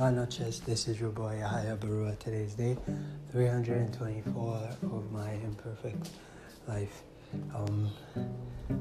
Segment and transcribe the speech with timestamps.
[0.00, 2.18] Buenas noches, this is your boy Yahya Barua.
[2.18, 2.74] Today's day
[3.32, 6.08] 324 of my imperfect
[6.66, 7.02] life.
[7.54, 7.90] Um,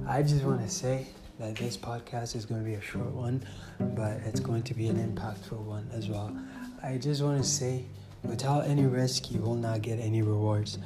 [0.08, 3.46] I just want to say that this podcast is going to be a short one,
[3.82, 6.34] but it's going to be an impactful one as well.
[6.82, 7.84] I just want to say,
[8.24, 10.78] without any risk, you will not get any rewards.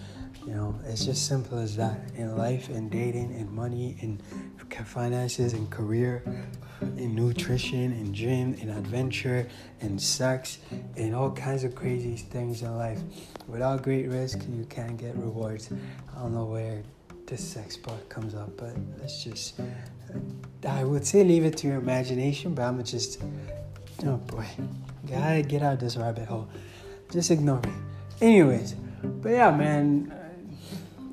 [0.45, 1.99] You know, it's just simple as that.
[2.15, 4.21] In life, in dating, in money, in
[4.81, 6.23] finances, in career,
[6.97, 9.47] in nutrition, in gym, in adventure,
[9.81, 10.57] in sex,
[10.95, 12.99] in all kinds of crazy things in life.
[13.47, 15.69] Without great risk, you can't get rewards.
[16.15, 16.83] I don't know where
[17.25, 19.59] this sex part comes up, but let's just.
[20.67, 23.21] I would say leave it to your imagination, but I'm just.
[24.05, 24.45] Oh boy,
[25.09, 26.49] gotta get out of this rabbit hole.
[27.11, 27.73] Just ignore me.
[28.21, 28.73] Anyways,
[29.03, 30.11] but yeah, man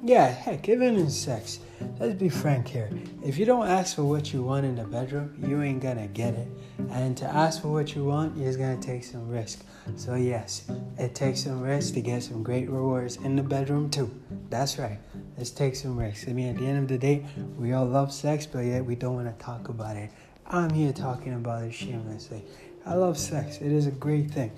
[0.03, 1.61] yeah, heck, even in sex,
[1.99, 2.91] let's be frank here.
[3.25, 6.35] If you don't ask for what you want in the bedroom, you ain't gonna get
[6.35, 6.49] it.
[6.91, 9.65] And to ask for what you want is gonna take some risk.
[9.97, 14.11] So, yes, it takes some risk to get some great rewards in the bedroom, too.
[14.49, 14.99] That's right.
[15.37, 16.27] Let's take some risks.
[16.29, 17.27] I mean, at the end of the day,
[17.59, 20.11] we all love sex, but yet we don't wanna talk about it.
[20.47, 22.43] I'm here talking about it shamelessly.
[22.87, 24.51] I love sex, it is a great thing.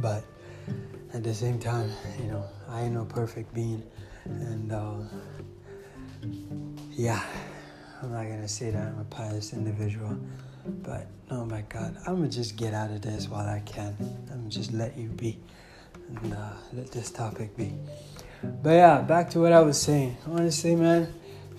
[0.00, 0.24] But
[1.14, 3.82] at the same time, you know, I ain't no perfect being.
[4.24, 4.94] And uh,
[6.92, 7.22] yeah,
[8.02, 10.18] I'm not gonna say that I'm a pious individual,
[10.66, 13.96] but oh my God, I'm gonna just get out of this while I can.
[14.30, 15.38] I'm gonna just let you be
[16.08, 17.72] and uh, let this topic be.
[18.42, 20.16] But yeah, back to what I was saying.
[20.26, 21.12] Honestly, man,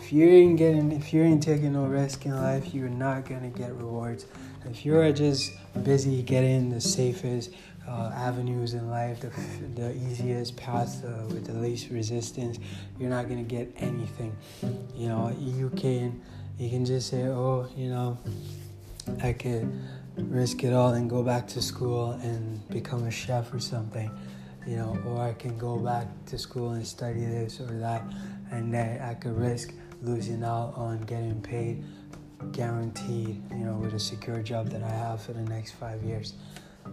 [0.04, 3.48] if you ain't getting, if you ain't taking no risk in life, you're not gonna
[3.48, 4.26] get rewards.
[4.66, 7.52] If you're just busy getting the safest,
[7.88, 9.31] uh, avenues in life, the,
[9.76, 12.59] the easiest path uh, with the least resistance,
[13.00, 14.36] you're not gonna get anything.
[14.94, 16.22] You know, you can
[16.59, 18.18] you can just say, oh, you know,
[19.22, 19.72] I could
[20.18, 24.12] risk it all and go back to school and become a chef or something.
[24.68, 28.03] You know, or I can go back to school and study this or that,
[28.52, 31.84] and then I could risk losing out on getting paid
[32.52, 36.34] guaranteed, you know, with a secure job that I have for the next five years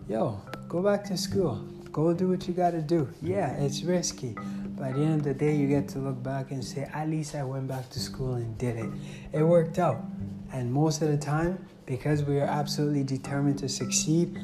[0.08, 1.56] yo, go back to school.
[1.92, 3.08] Go do what you got to do.
[3.20, 4.36] Yeah, it's risky.
[4.76, 7.08] But at the end of the day, you get to look back and say, at
[7.08, 8.90] least I went back to school and did it.
[9.32, 10.04] It worked out.
[10.52, 14.38] And most of the time, because we are absolutely determined to succeed,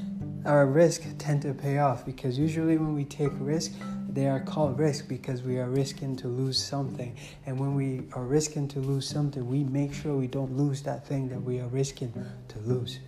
[0.44, 3.72] our risk tend to pay off because usually when we take risk,
[4.16, 7.14] they are called risk because we are risking to lose something.
[7.44, 11.06] And when we are risking to lose something, we make sure we don't lose that
[11.06, 12.14] thing that we are risking
[12.48, 12.98] to lose.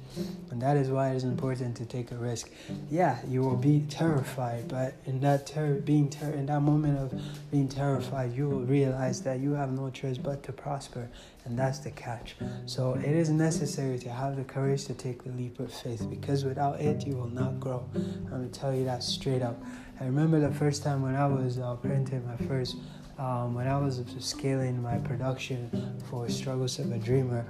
[0.51, 2.51] And that is why it is important to take a risk.
[2.91, 7.19] Yeah, you will be terrified, but in that ter- being ter- in that moment of
[7.51, 11.09] being terrified, you will realize that you have no choice but to prosper,
[11.45, 12.37] and that's the catch.
[12.67, 16.45] So it is necessary to have the courage to take the leap of faith because
[16.45, 17.85] without it, you will not grow.
[17.95, 19.63] I'm gonna tell you that straight up.
[20.01, 22.77] I remember the first time when I was uh, printing my first,
[23.19, 27.47] um, when I was scaling my production for Struggles of a Dreamer.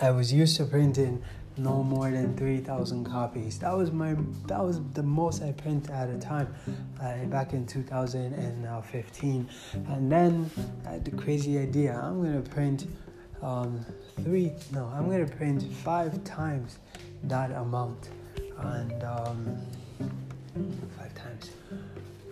[0.00, 1.22] I was used to printing
[1.58, 3.58] no more than 3,000 copies.
[3.58, 4.14] That was my
[4.46, 6.54] that was the most I printed at a time
[7.00, 9.48] uh, back in 2015.
[9.88, 10.50] And then
[10.86, 12.86] I had the crazy idea I'm gonna print
[13.42, 13.84] um,
[14.22, 16.78] three no I'm gonna print five times
[17.24, 18.10] that amount
[18.58, 19.58] and um,
[20.98, 21.50] five times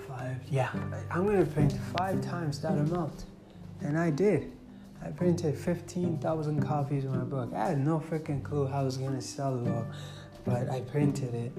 [0.08, 0.70] five yeah
[1.10, 3.24] I'm gonna print five times that amount
[3.82, 4.55] and I did.
[5.06, 7.52] I printed 15,000 copies of my book.
[7.54, 9.86] I had no freaking clue how I was gonna sell it all,
[10.44, 11.52] but I printed it.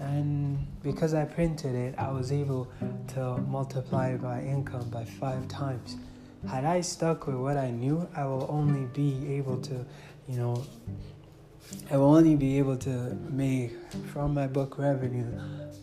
[0.00, 2.68] And because I printed it, I was able
[3.08, 5.96] to multiply my income by five times.
[6.48, 9.84] Had I stuck with what I knew, I will only be able to,
[10.26, 10.64] you know,
[11.90, 13.72] I will only be able to make
[14.06, 15.38] from my book revenue,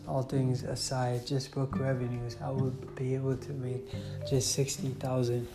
[0.08, 3.84] all things aside, just book revenues, I would be able to make
[4.28, 5.46] just 60,000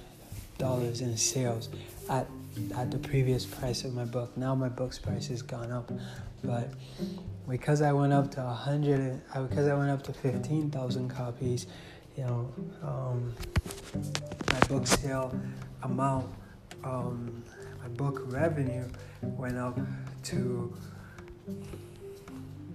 [0.60, 1.70] dollars in sales
[2.10, 2.28] at
[2.76, 4.36] at the previous price of my book.
[4.38, 5.92] Now my book's price has gone up,
[6.44, 6.70] but
[7.48, 11.66] because I went up to a hundred, because I went up to fifteen thousand copies,
[12.18, 12.54] you know,
[12.84, 13.34] um,
[14.52, 15.34] my book sale
[15.84, 16.28] amount,
[16.84, 17.44] um,
[17.82, 18.86] my book revenue
[19.22, 19.80] went up
[20.26, 20.76] to.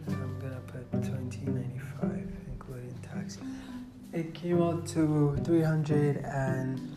[0.09, 3.39] I'm gonna put twenty ninety five, including tax.
[4.13, 6.94] It came out to three hundred and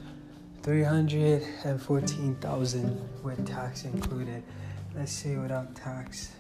[0.68, 4.44] 314,000 with tax included.
[4.94, 6.34] Let's see without tax.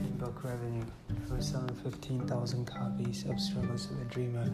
[0.00, 0.84] in book revenue
[1.28, 4.50] from selling 15,000 copies of Struggles of a Dreamer.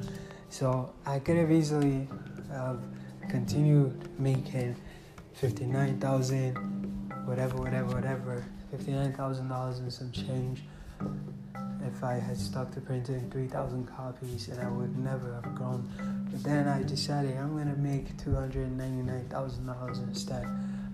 [0.50, 2.06] So I could have easily
[2.50, 2.82] have
[3.30, 4.76] continued making
[5.32, 6.81] 59,000,
[7.24, 10.62] whatever, whatever, whatever, $59,000 and some change
[11.84, 15.88] if I had stuck to printing 3,000 copies and I would never have grown.
[16.30, 20.46] But then I decided I'm to make $299,000 instead,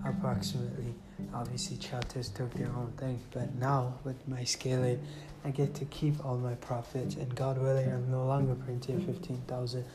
[0.05, 0.93] approximately.
[1.33, 4.99] Obviously, chapters took their own thing, but now with my scaling,
[5.45, 7.15] I get to keep all my profits.
[7.15, 9.85] And God willing, I'm no longer printing 15,000.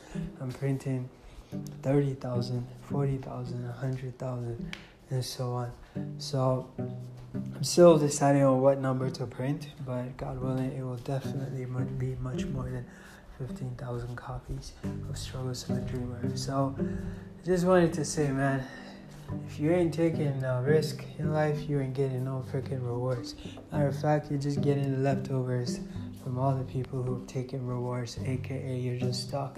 [0.41, 1.09] I'm printing
[1.81, 4.75] 30,000, 40,000, 100,000,
[5.09, 5.71] and so on.
[6.17, 11.65] So I'm still deciding on what number to print, but God willing, it will definitely
[11.97, 12.85] be much more than
[13.37, 14.73] 15,000 copies
[15.09, 16.35] of Struggles of a Dreamer.
[16.37, 18.65] So I just wanted to say, man,
[19.47, 23.35] if you ain't taking a risk in life, you ain't getting no freaking rewards.
[23.71, 25.79] Matter of fact, you're just getting the leftovers
[26.23, 29.57] from all the people who've taken rewards, aka you're just stuck.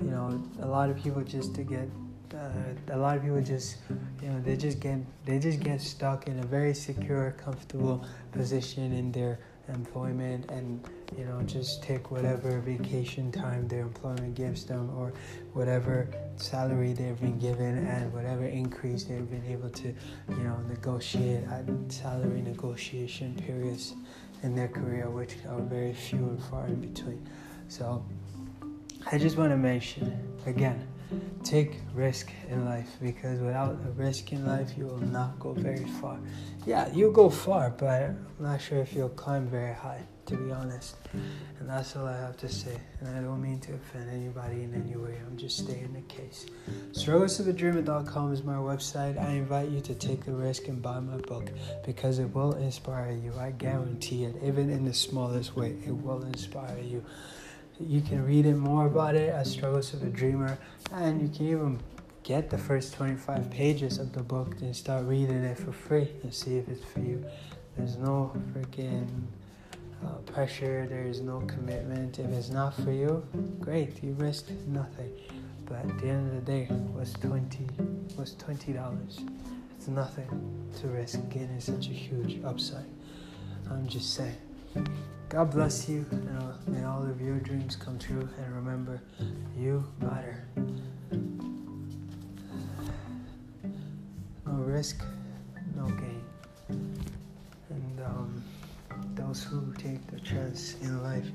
[0.00, 1.88] You know, a lot of people just to get
[2.32, 3.76] uh, a lot of people just
[4.22, 8.92] you know they just get they just get stuck in a very secure comfortable position
[8.92, 9.38] in their
[9.68, 10.84] employment and
[11.16, 15.12] you know just take whatever vacation time their employment gives them or
[15.52, 21.44] whatever salary they've been given and whatever increase they've been able to you know negotiate
[21.44, 23.94] at salary negotiation periods
[24.42, 27.26] in their career which are very few and far in between.
[27.68, 28.04] So
[29.10, 30.16] i just want to mention
[30.46, 30.86] again
[31.42, 35.84] take risk in life because without a risk in life you will not go very
[36.00, 36.18] far.
[36.66, 40.50] Yeah you'll go far but i'm not sure if you'll climb very high to be
[40.50, 40.96] honest.
[41.60, 42.76] And that's all i have to say.
[43.00, 45.18] And i don't mean to offend anybody in any way.
[45.26, 46.46] I'm just stating the case.
[46.92, 49.20] Strugglesofadreamer.com is my website.
[49.22, 51.50] I invite you to take the risk and buy my book
[51.84, 53.32] because it will inspire you.
[53.38, 54.36] I guarantee it.
[54.42, 57.04] Even in the smallest way it will inspire you
[57.80, 60.58] you can read it more about it at Struggles of a Dreamer,
[60.92, 61.80] and you can even
[62.22, 66.32] get the first 25 pages of the book and start reading it for free and
[66.32, 67.24] see if it's for you.
[67.76, 69.08] There's no freaking
[70.04, 72.18] uh, pressure, there's no commitment.
[72.18, 73.26] If it's not for you,
[73.60, 75.12] great, you risked nothing.
[75.66, 77.64] But at the end of the day, what's 20
[78.16, 79.20] what's $20?
[79.76, 80.28] It's nothing
[80.80, 82.86] to risk getting such a huge upside.
[83.70, 84.36] I'm just saying.
[85.28, 88.28] God bless you, and may all of your dreams come true.
[88.38, 89.00] And remember,
[89.58, 90.44] you matter.
[94.46, 95.02] No risk,
[95.76, 96.22] no gain.
[96.68, 98.44] And um,
[99.14, 101.26] those who take the chance in life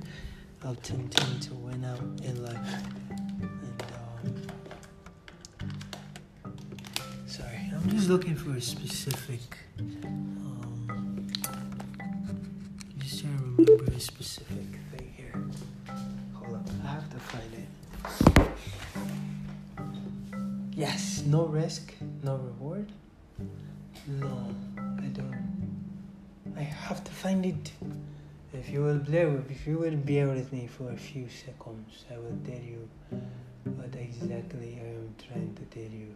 [0.64, 2.74] will tend to win out in life.
[3.10, 4.48] And um,
[7.28, 9.58] sorry, I'm just looking for a specific.
[13.68, 15.34] A specific thing here.
[16.34, 17.68] Hold up, I have to find it.
[20.74, 22.90] Yes, no risk, no reward.
[24.08, 24.56] No,
[24.98, 25.84] I don't.
[26.56, 27.72] I have to find it.
[28.54, 32.18] If you will bear, if you will bear with me for a few seconds, I
[32.18, 32.88] will tell you
[33.66, 36.16] what exactly I am trying to tell you.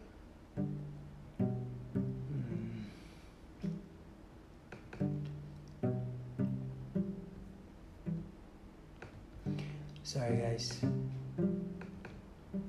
[10.14, 10.80] Sorry, guys.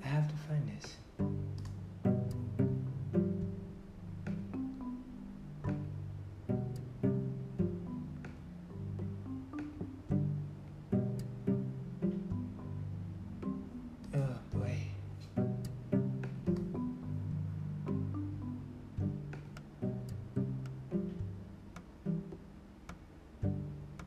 [0.02, 0.96] I have to find this.
[14.14, 14.78] Oh boy.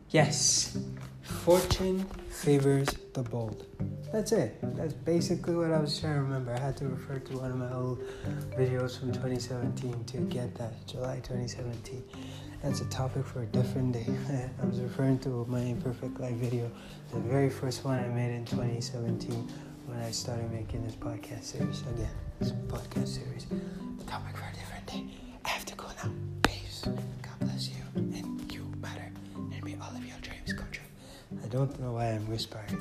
[0.09, 0.75] Yes,
[1.27, 3.65] fortune favors the bold.
[4.11, 4.57] That's it.
[4.75, 6.53] That's basically what I was trying to remember.
[6.53, 7.99] I had to refer to one of my old
[8.57, 10.87] videos from 2017 to get that.
[10.87, 12.03] July 2017.
[12.63, 14.05] That's a topic for a different day.
[14.61, 16.71] I was referring to my Imperfect Life video,
[17.13, 19.31] the very first one I made in 2017
[19.87, 21.81] when I started making this podcast series.
[21.81, 23.45] Again, this podcast series.
[24.07, 25.05] Topic for a different day.
[25.43, 26.11] I have to go now.
[26.43, 26.83] Peace.
[26.85, 27.75] God bless you.
[27.95, 28.36] And
[31.47, 32.77] I don't know why I'm whispering.